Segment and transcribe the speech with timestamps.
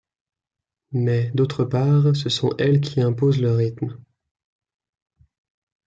[0.93, 4.03] Mais d’autre part, ce sont elles qui imposent leur rythme.